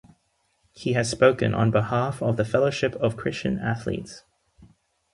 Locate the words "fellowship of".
2.43-3.15